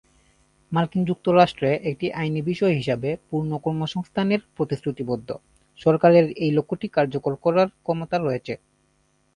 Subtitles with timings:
[0.71, 5.29] মার্কিন যুক্তরাষ্ট্রে একটি আইনি বিষয় হিসাবে, পূর্ণ কর্মসংস্থানের প্রতিশ্রুতিবদ্ধ;
[5.79, 8.53] সরকারের এই লক্ষ্যটি কার্যকর করার ক্ষমতা রয়েছে।